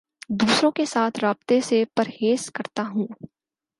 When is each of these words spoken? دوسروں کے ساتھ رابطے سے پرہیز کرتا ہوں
دوسروں 0.29 0.71
کے 0.71 0.85
ساتھ 0.85 1.19
رابطے 1.19 1.59
سے 1.61 1.83
پرہیز 1.95 2.49
کرتا 2.51 2.83
ہوں 2.87 3.07